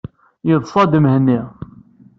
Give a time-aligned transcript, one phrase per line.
[0.47, 1.39] Yeḍsa-d Mhenni.